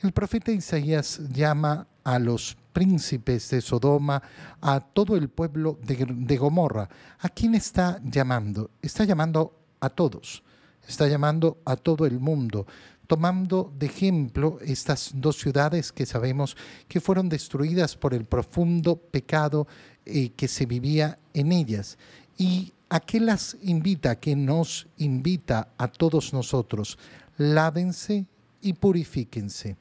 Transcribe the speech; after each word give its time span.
El 0.00 0.12
profeta 0.12 0.52
Isaías 0.52 1.20
llama 1.32 1.86
a 2.04 2.18
los 2.18 2.56
príncipes 2.72 3.50
de 3.50 3.60
Sodoma, 3.60 4.22
a 4.60 4.80
todo 4.80 5.16
el 5.16 5.28
pueblo 5.28 5.78
de, 5.82 6.36
Gomorra. 6.36 6.88
¿A 7.18 7.28
quién 7.28 7.54
está 7.54 8.00
llamando? 8.02 8.70
Está 8.80 9.04
llamando 9.04 9.52
a 9.80 9.90
todos, 9.90 10.42
está 10.86 11.06
llamando 11.08 11.58
a 11.64 11.76
todo 11.76 12.06
el 12.06 12.18
mundo, 12.20 12.66
tomando 13.06 13.72
de 13.76 13.86
ejemplo 13.86 14.58
estas 14.62 15.10
dos 15.14 15.38
ciudades 15.38 15.92
que 15.92 16.06
sabemos 16.06 16.56
que 16.86 17.00
fueron 17.00 17.28
destruidas 17.28 17.96
por 17.96 18.14
el 18.14 18.24
profundo 18.24 18.96
pecado 18.96 19.66
eh, 20.06 20.30
que 20.30 20.48
se 20.48 20.66
vivía 20.66 21.18
en 21.34 21.52
ellas. 21.52 21.98
¿Y 22.36 22.72
a 22.88 23.00
qué 23.00 23.20
las 23.20 23.56
invita? 23.60 24.20
Que 24.20 24.36
nos 24.36 24.86
invita 24.98 25.68
a 25.76 25.88
todos 25.88 26.32
nosotros. 26.32 26.96
Lávense 27.36 28.26
y 28.60 28.74
purifíquense. 28.74 29.76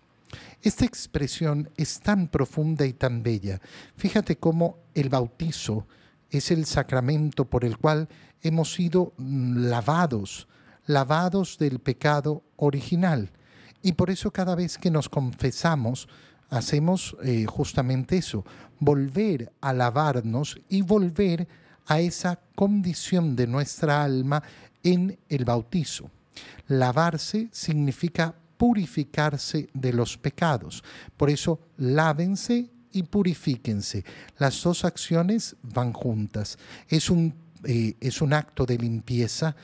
Esta 0.62 0.86
expresión 0.86 1.70
es 1.78 2.00
tan 2.00 2.28
profunda 2.28 2.86
y 2.86 2.94
tan 2.94 3.24
bella. 3.24 3.62
Fíjate 3.96 4.38
cómo 4.38 4.78
el 4.94 5.10
bautizo 5.10 5.88
es 6.30 6.52
el 6.52 6.66
sacramento 6.66 7.46
por 7.46 7.64
el 7.64 7.78
cual 7.78 8.10
hemos 8.42 8.74
sido 8.74 9.14
mm, 9.18 9.68
lavados, 9.68 10.48
lavados 10.86 11.58
del 11.58 11.80
pecado 11.80 12.44
original. 12.58 13.32
Y 13.82 13.94
por 13.94 14.10
eso 14.10 14.32
cada 14.32 14.56
vez 14.56 14.78
que 14.78 14.92
nos 14.92 15.08
confesamos, 15.08 16.10
hacemos 16.50 17.16
eh, 17.24 17.46
justamente 17.46 18.18
eso, 18.18 18.46
volver 18.80 19.52
a 19.62 19.74
lavarnos 19.74 20.60
y 20.70 20.82
volver 20.82 21.48
a 21.86 22.00
esa 22.00 22.40
condición 22.56 23.36
de 23.36 23.48
nuestra 23.48 24.04
alma 24.04 24.44
en 24.84 25.18
el 25.30 25.46
bautizo. 25.46 26.10
Lavarse 26.68 27.50
significa 27.52 28.36
purificarse 28.58 29.70
de 29.74 29.94
los 29.94 30.18
pecados. 30.18 30.84
Por 31.16 31.30
eso, 31.30 31.60
lávense 31.78 32.70
y 32.92 33.04
purifíquense. 33.04 34.04
Las 34.38 34.62
dos 34.64 34.86
acciones 34.86 35.56
van 35.62 35.94
juntas. 35.94 36.58
Es 36.88 37.10
un, 37.10 37.34
eh, 37.64 37.96
es 38.00 38.22
un 38.22 38.34
acto 38.34 38.66
de 38.66 38.78
limpieza 38.78 39.56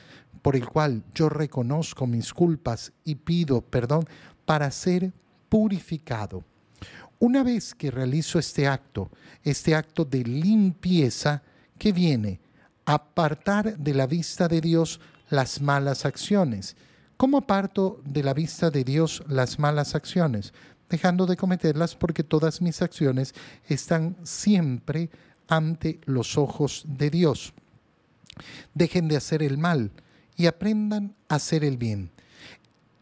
por 0.42 0.56
el 0.56 0.68
cual 0.68 1.02
yo 1.14 1.28
reconozco 1.28 2.06
mis 2.06 2.32
culpas 2.32 2.92
y 3.04 3.14
pido 3.14 3.62
perdón 3.62 4.04
para 4.44 4.70
ser 4.70 5.12
purificado. 5.48 6.44
Una 7.18 7.42
vez 7.42 7.74
que 7.74 7.90
realizo 7.90 8.38
este 8.38 8.66
acto, 8.66 9.10
este 9.42 9.74
acto 9.74 10.04
de 10.04 10.22
limpieza, 10.22 11.42
¿qué 11.78 11.92
viene? 11.92 12.40
Apartar 12.84 13.78
de 13.78 13.94
la 13.94 14.06
vista 14.06 14.46
de 14.46 14.60
Dios 14.60 15.00
las 15.30 15.62
malas 15.62 16.04
acciones. 16.04 16.76
¿Cómo 17.24 17.38
aparto 17.38 18.02
de 18.04 18.22
la 18.22 18.34
vista 18.34 18.70
de 18.70 18.84
Dios 18.84 19.22
las 19.26 19.58
malas 19.58 19.94
acciones? 19.94 20.52
Dejando 20.90 21.24
de 21.24 21.38
cometerlas 21.38 21.96
porque 21.96 22.22
todas 22.22 22.60
mis 22.60 22.82
acciones 22.82 23.34
están 23.66 24.14
siempre 24.24 25.08
ante 25.48 26.00
los 26.04 26.36
ojos 26.36 26.84
de 26.86 27.08
Dios. 27.08 27.54
Dejen 28.74 29.08
de 29.08 29.16
hacer 29.16 29.42
el 29.42 29.56
mal 29.56 29.90
y 30.36 30.44
aprendan 30.44 31.14
a 31.30 31.36
hacer 31.36 31.64
el 31.64 31.78
bien. 31.78 32.10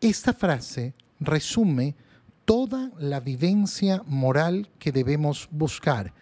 Esta 0.00 0.32
frase 0.32 0.94
resume 1.18 1.96
toda 2.44 2.92
la 3.00 3.18
vivencia 3.18 4.04
moral 4.06 4.70
que 4.78 4.92
debemos 4.92 5.48
buscar. 5.50 6.14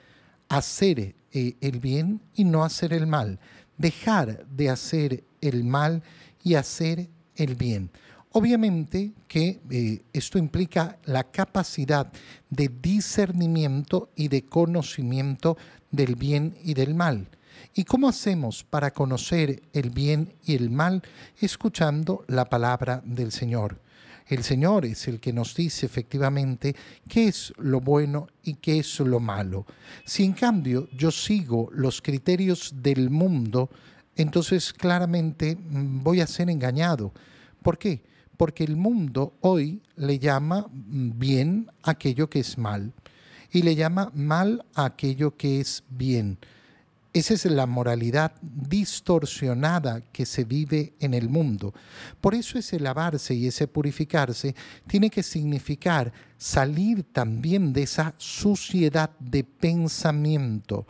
Hacer 0.48 1.14
eh, 1.32 1.54
el 1.60 1.80
bien 1.80 2.22
y 2.34 2.44
no 2.44 2.64
hacer 2.64 2.94
el 2.94 3.06
mal. 3.06 3.38
Dejar 3.76 4.46
de 4.46 4.70
hacer 4.70 5.22
el 5.42 5.64
mal 5.64 6.02
y 6.42 6.54
hacer 6.54 7.10
el 7.40 7.54
bien. 7.54 7.90
Obviamente 8.32 9.12
que 9.26 9.60
eh, 9.70 10.02
esto 10.12 10.38
implica 10.38 10.98
la 11.04 11.24
capacidad 11.24 12.12
de 12.48 12.68
discernimiento 12.68 14.10
y 14.14 14.28
de 14.28 14.44
conocimiento 14.44 15.56
del 15.90 16.14
bien 16.14 16.56
y 16.62 16.74
del 16.74 16.94
mal. 16.94 17.28
¿Y 17.74 17.84
cómo 17.84 18.08
hacemos 18.08 18.62
para 18.62 18.92
conocer 18.92 19.62
el 19.72 19.90
bien 19.90 20.32
y 20.44 20.54
el 20.54 20.70
mal? 20.70 21.02
Escuchando 21.40 22.24
la 22.28 22.48
palabra 22.48 23.02
del 23.04 23.32
Señor. 23.32 23.80
El 24.28 24.44
Señor 24.44 24.86
es 24.86 25.08
el 25.08 25.18
que 25.18 25.32
nos 25.32 25.56
dice 25.56 25.86
efectivamente 25.86 26.76
qué 27.08 27.26
es 27.26 27.52
lo 27.58 27.80
bueno 27.80 28.28
y 28.44 28.54
qué 28.54 28.78
es 28.78 29.00
lo 29.00 29.18
malo. 29.18 29.66
Si 30.04 30.22
en 30.24 30.34
cambio 30.34 30.88
yo 30.96 31.10
sigo 31.10 31.68
los 31.72 32.00
criterios 32.00 32.74
del 32.76 33.10
mundo, 33.10 33.70
entonces 34.20 34.72
claramente 34.72 35.56
mm, 35.56 36.02
voy 36.02 36.20
a 36.20 36.26
ser 36.26 36.50
engañado. 36.50 37.12
¿Por 37.62 37.78
qué? 37.78 38.02
Porque 38.36 38.64
el 38.64 38.76
mundo 38.76 39.34
hoy 39.40 39.82
le 39.96 40.18
llama 40.18 40.66
mm, 40.70 41.18
bien 41.18 41.70
aquello 41.82 42.28
que 42.30 42.40
es 42.40 42.58
mal 42.58 42.92
y 43.52 43.62
le 43.62 43.74
llama 43.74 44.10
mal 44.14 44.64
aquello 44.74 45.36
que 45.36 45.60
es 45.60 45.82
bien. 45.88 46.38
Esa 47.12 47.34
es 47.34 47.44
la 47.44 47.66
moralidad 47.66 48.32
distorsionada 48.40 50.00
que 50.12 50.24
se 50.24 50.44
vive 50.44 50.94
en 51.00 51.12
el 51.12 51.28
mundo. 51.28 51.74
Por 52.20 52.36
eso 52.36 52.56
ese 52.56 52.78
lavarse 52.78 53.34
y 53.34 53.48
ese 53.48 53.66
purificarse 53.66 54.54
tiene 54.86 55.10
que 55.10 55.24
significar 55.24 56.12
salir 56.38 57.02
también 57.12 57.72
de 57.72 57.82
esa 57.82 58.14
suciedad 58.16 59.10
de 59.18 59.42
pensamiento, 59.42 60.86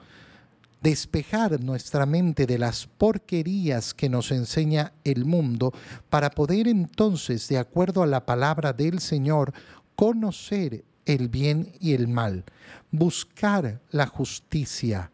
despejar 0.81 1.63
nuestra 1.63 2.07
mente 2.07 2.47
de 2.47 2.59
las 2.59 2.87
porquerías 2.87 3.95
que 3.95 4.09
nos 4.09 4.31
enseña 4.31 4.93
el 5.05 5.25
mundo 5.25 5.73
para 6.09 6.31
poder 6.31 6.69
entonces, 6.69 7.49
de 7.49 7.59
acuerdo 7.59 8.03
a 8.03 8.07
la 8.07 8.25
palabra 8.25 8.73
del 8.73 9.01
Señor, 9.01 9.53
conocer 9.97 10.85
el 11.05 11.29
bien 11.29 11.73
y 11.81 11.93
el 11.93 12.09
mal, 12.09 12.45
buscar 12.91 13.81
la 13.91 14.07
justicia 14.07 15.11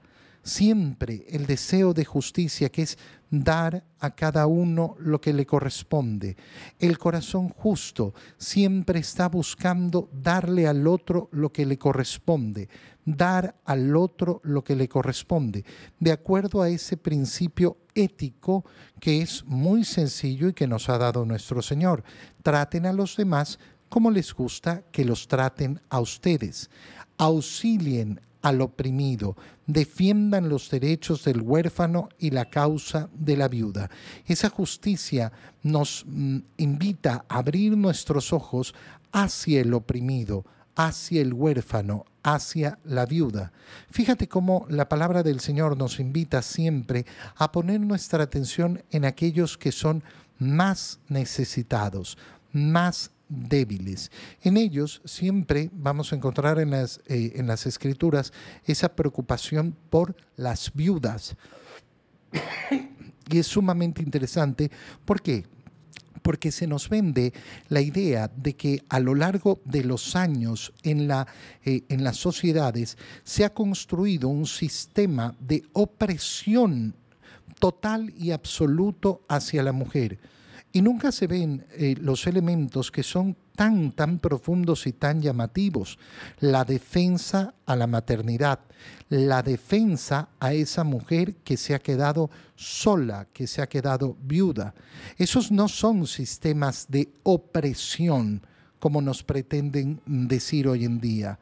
siempre 0.46 1.26
el 1.28 1.46
deseo 1.46 1.92
de 1.92 2.04
justicia, 2.04 2.68
que 2.68 2.82
es 2.82 2.98
dar 3.30 3.84
a 3.98 4.14
cada 4.14 4.46
uno 4.46 4.96
lo 4.98 5.20
que 5.20 5.32
le 5.32 5.46
corresponde. 5.46 6.36
El 6.78 6.98
corazón 6.98 7.48
justo 7.48 8.14
siempre 8.36 9.00
está 9.00 9.28
buscando 9.28 10.08
darle 10.12 10.66
al 10.66 10.86
otro 10.86 11.28
lo 11.32 11.52
que 11.52 11.66
le 11.66 11.78
corresponde, 11.78 12.68
dar 13.04 13.56
al 13.64 13.96
otro 13.96 14.40
lo 14.44 14.62
que 14.62 14.76
le 14.76 14.88
corresponde, 14.88 15.64
de 15.98 16.12
acuerdo 16.12 16.62
a 16.62 16.68
ese 16.68 16.96
principio 16.96 17.78
ético 17.94 18.64
que 19.00 19.22
es 19.22 19.44
muy 19.44 19.84
sencillo 19.84 20.48
y 20.48 20.52
que 20.52 20.66
nos 20.66 20.88
ha 20.88 20.98
dado 20.98 21.24
nuestro 21.24 21.62
Señor. 21.62 22.04
Traten 22.42 22.86
a 22.86 22.92
los 22.92 23.16
demás 23.16 23.58
como 23.88 24.10
les 24.10 24.34
gusta 24.34 24.82
que 24.92 25.04
los 25.04 25.28
traten 25.28 25.80
a 25.88 26.00
ustedes. 26.00 26.70
Auxilien 27.18 28.20
al 28.46 28.60
oprimido, 28.60 29.36
defiendan 29.66 30.48
los 30.48 30.70
derechos 30.70 31.24
del 31.24 31.40
huérfano 31.40 32.08
y 32.16 32.30
la 32.30 32.44
causa 32.44 33.08
de 33.12 33.36
la 33.36 33.48
viuda. 33.48 33.90
Esa 34.24 34.50
justicia 34.50 35.32
nos 35.64 36.04
mm, 36.06 36.38
invita 36.58 37.24
a 37.28 37.38
abrir 37.38 37.76
nuestros 37.76 38.32
ojos 38.32 38.72
hacia 39.10 39.60
el 39.60 39.74
oprimido, 39.74 40.44
hacia 40.76 41.22
el 41.22 41.34
huérfano, 41.34 42.04
hacia 42.22 42.78
la 42.84 43.04
viuda. 43.04 43.50
Fíjate 43.90 44.28
cómo 44.28 44.64
la 44.68 44.88
palabra 44.88 45.24
del 45.24 45.40
Señor 45.40 45.76
nos 45.76 45.98
invita 45.98 46.40
siempre 46.40 47.04
a 47.34 47.50
poner 47.50 47.80
nuestra 47.80 48.22
atención 48.22 48.84
en 48.92 49.04
aquellos 49.04 49.58
que 49.58 49.72
son 49.72 50.04
más 50.38 51.00
necesitados, 51.08 52.16
más 52.52 53.10
débiles. 53.28 54.10
En 54.42 54.56
ellos 54.56 55.02
siempre 55.04 55.70
vamos 55.72 56.12
a 56.12 56.16
encontrar 56.16 56.58
en 56.58 56.70
las, 56.70 57.00
eh, 57.06 57.32
en 57.36 57.46
las 57.46 57.66
escrituras 57.66 58.32
esa 58.64 58.94
preocupación 58.94 59.76
por 59.90 60.16
las 60.36 60.72
viudas. 60.74 61.36
y 63.30 63.38
es 63.38 63.46
sumamente 63.46 64.02
interesante. 64.02 64.70
¿Por 65.04 65.20
qué? 65.20 65.44
Porque 66.22 66.50
se 66.50 66.66
nos 66.66 66.88
vende 66.88 67.32
la 67.68 67.80
idea 67.80 68.30
de 68.36 68.54
que 68.54 68.82
a 68.88 68.98
lo 69.00 69.14
largo 69.14 69.60
de 69.64 69.84
los 69.84 70.16
años 70.16 70.72
en, 70.82 71.08
la, 71.08 71.26
eh, 71.64 71.84
en 71.88 72.02
las 72.02 72.16
sociedades 72.16 72.96
se 73.22 73.44
ha 73.44 73.54
construido 73.54 74.28
un 74.28 74.46
sistema 74.46 75.34
de 75.40 75.62
opresión 75.72 76.94
total 77.58 78.12
y 78.16 78.32
absoluto 78.32 79.22
hacia 79.28 79.62
la 79.62 79.72
mujer 79.72 80.18
y 80.76 80.82
nunca 80.82 81.10
se 81.10 81.26
ven 81.26 81.64
eh, 81.70 81.94
los 81.98 82.26
elementos 82.26 82.90
que 82.90 83.02
son 83.02 83.34
tan, 83.54 83.92
tan 83.92 84.18
profundos 84.18 84.86
y 84.86 84.92
tan 84.92 85.22
llamativos. 85.22 85.98
La 86.38 86.66
defensa 86.66 87.54
a 87.64 87.76
la 87.76 87.86
maternidad, 87.86 88.60
la 89.08 89.42
defensa 89.42 90.28
a 90.38 90.52
esa 90.52 90.84
mujer 90.84 91.36
que 91.36 91.56
se 91.56 91.74
ha 91.74 91.78
quedado 91.78 92.28
sola, 92.56 93.26
que 93.32 93.46
se 93.46 93.62
ha 93.62 93.68
quedado 93.70 94.18
viuda. 94.22 94.74
Esos 95.16 95.50
no 95.50 95.66
son 95.66 96.06
sistemas 96.06 96.84
de 96.90 97.08
opresión 97.22 98.42
como 98.78 99.00
nos 99.00 99.22
pretenden 99.22 100.02
decir 100.04 100.68
hoy 100.68 100.84
en 100.84 101.00
día. 101.00 101.38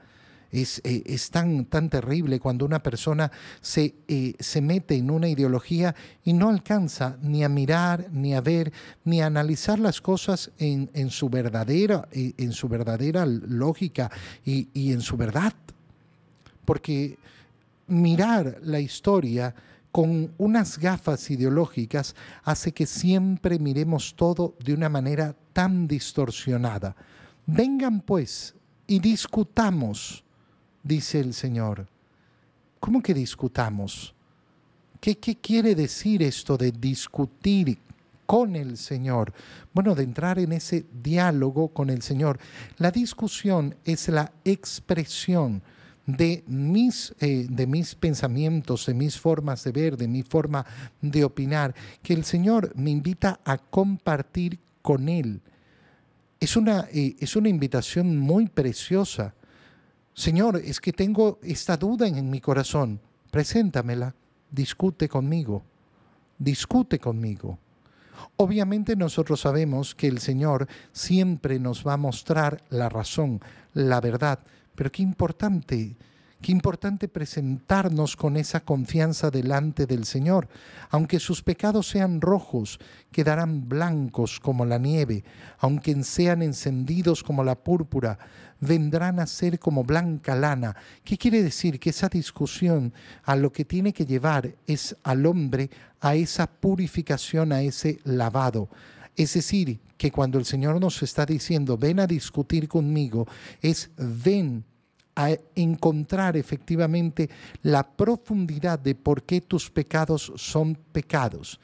Es, 0.55 0.81
eh, 0.85 1.03
es 1.05 1.31
tan, 1.31 1.65
tan 1.65 1.91
terrible 1.91 2.39
cuando 2.39 2.65
una 2.65 2.81
persona 2.81 3.33
se, 3.61 3.97
eh, 4.07 4.35
se 4.39 4.61
mete 4.61 4.95
en 4.95 5.11
una 5.11 5.29
ideología 5.29 5.97
y 6.25 6.33
no 6.33 6.49
alcanza 6.49 7.19
ni 7.23 7.43
a 7.43 7.49
mirar, 7.49 8.09
ni 8.13 8.35
a 8.35 8.41
ver, 8.41 8.73
ni 9.05 9.21
a 9.21 9.27
analizar 9.27 9.81
las 9.81 10.01
cosas 10.01 10.53
en, 10.59 10.89
en 10.95 11.11
su, 11.11 11.29
verdadera, 11.29 12.09
eh, 12.13 12.35
en 12.39 12.53
su 12.53 12.69
verdadera 12.69 13.27
lógica 13.27 14.13
y, 14.45 14.69
y 14.73 14.93
en 14.93 15.01
su 15.01 15.17
verdad. 15.17 15.53
Porque 16.65 17.19
mirar 17.89 18.59
la 18.63 18.79
historia 18.79 19.55
con 19.91 20.33
unas 20.39 20.79
gafas 20.79 21.31
ideológicas 21.31 22.15
hace 22.43 22.73
que 22.73 22.87
siempre 22.87 23.59
miremos 23.59 24.15
todo 24.15 24.55
de 24.65 24.73
una 24.75 24.89
manera 24.89 25.37
tan 25.53 25.87
distorsionada. 25.87 26.97
Vengan 27.47 28.01
pues 28.01 28.55
y 28.87 28.99
discutamos, 28.99 30.24
dice 30.85 31.19
el 31.19 31.35
Señor. 31.35 31.89
¿Cómo 32.79 33.03
que 33.03 33.15
discutamos? 33.15 34.15
¿Qué, 35.01 35.17
¿Qué, 35.17 35.37
quiere 35.37 35.75
decir 35.75 36.23
esto 36.23 36.57
de 36.57 36.71
discutir 36.71 37.79
con 38.27 38.55
el 38.55 38.77
Señor? 38.77 39.33
Bueno, 39.73 39.97
de 39.97 40.05
entrar 40.05 40.39
en 40.39 40.53
ese 40.53 40.85
diálogo 41.03 41.69
con 41.69 41.91
el 41.91 42.03
Señor. 42.03 42.39
La 42.79 42.91
discusión 42.91 43.75
es 43.85 44.09
la 44.09 44.31
expresión 44.45 45.63
de 46.07 46.45
mis, 46.47 47.15
eh, 47.21 47.47
de 47.49 47.67
mis 47.67 47.95
pensamientos, 47.95 48.87
de 48.87 48.95
mis 48.95 49.19
formas 49.19 49.65
de 49.65 49.73
ver, 49.73 49.97
de 49.97 50.09
mi 50.09 50.23
forma 50.23 50.65
de 51.01 51.25
opinar, 51.25 51.75
que 52.03 52.13
el 52.13 52.25
Señor 52.25 52.73
me 52.77 52.91
invita 52.91 53.41
a 53.45 53.59
compartir 53.59 54.59
con 54.83 55.09
Él. 55.09 55.41
Es 56.41 56.57
una, 56.57 56.89
eh, 56.93 57.17
es 57.19 57.37
una 57.37 57.49
invitación 57.49 58.19
muy 58.19 58.49
preciosa. 58.49 59.35
Señor, 60.15 60.57
es 60.65 60.81
que 60.81 60.93
tengo 60.93 61.41
esta 61.43 61.77
duda 61.77 62.07
en, 62.07 62.31
mi 62.31 62.41
corazón. 62.41 63.01
Preséntamela, 63.33 64.15
discute 64.49 65.09
conmigo, 65.09 65.65
discute 66.39 67.01
conmigo. 67.01 67.59
Obviamente 68.37 68.95
nosotros 68.95 69.41
sabemos 69.41 69.95
que 69.95 70.07
el 70.07 70.21
Señor 70.21 70.69
siempre 70.93 71.59
nos 71.59 71.85
va 71.85 71.95
a 71.95 71.99
mostrar 71.99 72.63
la 72.71 72.89
razón, 72.89 73.41
la 73.73 74.01
verdad, 74.01 74.39
pero 74.77 74.91
qué 74.93 75.03
importante, 75.03 75.97
qué 76.45 76.53
importante 76.53 77.09
presentarnos 77.09 78.17
con 78.17 78.37
esa 78.37 78.61
confianza 78.61 79.31
delante 79.31 79.87
del 79.87 80.05
Señor. 80.05 80.47
Aunque 80.91 81.19
sus 81.19 81.43
pecados 81.43 81.89
sean 81.89 82.21
rojos, 82.21 82.79
quedarán 83.11 83.67
blancos 83.67 84.41
como 84.41 84.67
la 84.67 84.77
nieve. 84.77 85.25
Aunque 85.59 86.05
sean 86.05 86.43
encendidos 86.43 87.23
como 87.23 87.45
la 87.45 87.55
púrpura, 87.55 88.19
vendrán 88.61 89.21
a 89.21 89.27
ser 89.27 89.59
como 89.59 89.85
blanca 89.85 90.35
lana. 90.35 90.77
¿Qué 91.03 91.17
quiere 91.17 91.43
decir? 91.43 91.81
Que 91.81 91.89
esa 91.89 92.11
discusión 92.11 92.93
a 93.23 93.37
lo 93.37 93.51
que 93.51 93.65
tiene 93.65 93.95
que 93.95 94.05
llevar 94.05 94.55
es 94.67 94.95
al 95.03 95.25
hombre 95.25 95.71
a 96.03 96.15
esa 96.15 96.47
purificación, 96.47 97.55
a 97.55 97.63
ese 97.63 98.01
lavado. 98.05 98.69
Es 99.17 99.33
decir, 99.33 99.81
que 99.97 100.13
cuando 100.13 100.39
el 100.39 100.45
Señor 100.45 100.79
nos 100.79 101.03
está 101.03 101.25
diciendo, 101.25 101.79
ven 101.79 102.01
a 102.01 102.07
discutir 102.07 102.69
conmigo, 102.69 103.27
es 103.63 103.89
ven 103.97 104.67
a 105.17 105.31
encontrar 105.55 106.37
efectivamente 106.37 107.31
la 107.63 107.87
profundidad 107.87 108.79
de 108.79 108.95
por 108.95 109.23
qué 109.23 109.41
tus 109.41 109.71
pecados 109.71 110.33
son 110.37 110.77
pecados. 110.93 111.61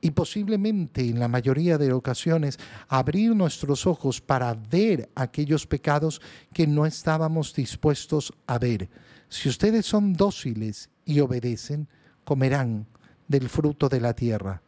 Y 0.00 0.10
posiblemente 0.10 1.00
en 1.00 1.18
la 1.18 1.28
mayoría 1.28 1.78
de 1.78 1.92
ocasiones 1.92 2.58
abrir 2.88 3.34
nuestros 3.34 3.86
ojos 3.86 4.20
para 4.20 4.54
ver 4.54 5.08
aquellos 5.14 5.66
pecados 5.66 6.20
que 6.52 6.66
no 6.66 6.84
estábamos 6.84 7.54
dispuestos 7.54 8.32
a 8.46 8.58
ver. 8.58 8.90
Si 9.28 9.48
ustedes 9.48 9.86
son 9.86 10.12
dóciles 10.12 10.90
y 11.06 11.20
obedecen, 11.20 11.88
comerán 12.24 12.86
del 13.28 13.48
fruto 13.48 13.88
de 13.88 14.00
la 14.00 14.14
tierra. 14.14 14.62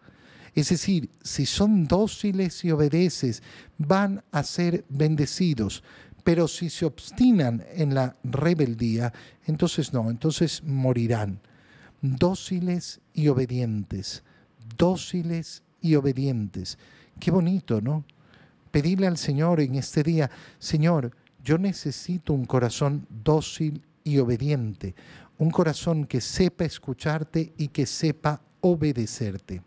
Es 0.56 0.70
decir, 0.70 1.10
si 1.22 1.44
son 1.44 1.86
dóciles 1.86 2.64
y 2.64 2.70
obedeces, 2.70 3.42
van 3.76 4.24
a 4.32 4.42
ser 4.42 4.86
bendecidos. 4.88 5.82
Pero 6.26 6.48
si 6.48 6.70
se 6.70 6.84
obstinan 6.84 7.64
en 7.76 7.94
la 7.94 8.16
rebeldía, 8.24 9.12
entonces 9.46 9.92
no, 9.92 10.10
entonces 10.10 10.60
morirán. 10.64 11.38
Dóciles 12.02 12.98
y 13.14 13.28
obedientes, 13.28 14.24
dóciles 14.76 15.62
y 15.80 15.94
obedientes. 15.94 16.78
Qué 17.20 17.30
bonito, 17.30 17.80
¿no? 17.80 18.04
Pedirle 18.72 19.06
al 19.06 19.18
Señor 19.18 19.60
en 19.60 19.76
este 19.76 20.02
día, 20.02 20.28
Señor, 20.58 21.12
yo 21.44 21.58
necesito 21.58 22.32
un 22.32 22.44
corazón 22.44 23.06
dócil 23.08 23.80
y 24.02 24.18
obediente, 24.18 24.96
un 25.38 25.52
corazón 25.52 26.06
que 26.06 26.20
sepa 26.20 26.64
escucharte 26.64 27.52
y 27.56 27.68
que 27.68 27.86
sepa 27.86 28.42
obedecerte. 28.62 29.54